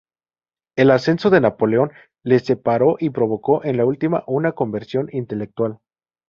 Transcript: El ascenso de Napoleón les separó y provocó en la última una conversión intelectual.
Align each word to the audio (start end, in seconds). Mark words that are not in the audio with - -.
El 0.75 0.89
ascenso 0.89 1.29
de 1.29 1.39
Napoleón 1.41 1.91
les 2.23 2.43
separó 2.43 2.95
y 2.97 3.11
provocó 3.11 3.63
en 3.63 3.77
la 3.77 3.85
última 3.85 4.23
una 4.25 4.53
conversión 4.53 5.09
intelectual. 5.11 5.77